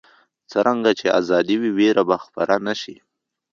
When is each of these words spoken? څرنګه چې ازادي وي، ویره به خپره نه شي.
څرنګه 0.51 0.91
چې 0.99 1.07
ازادي 1.19 1.55
وي، 1.61 1.71
ویره 1.77 2.03
به 2.09 2.17
خپره 2.25 2.53
نه 2.65 2.73
شي. 2.81 2.95